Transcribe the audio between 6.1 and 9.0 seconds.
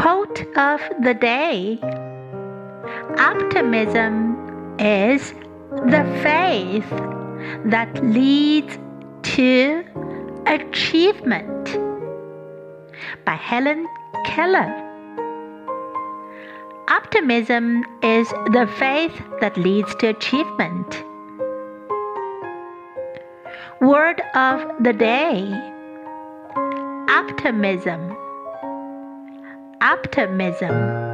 faith that leads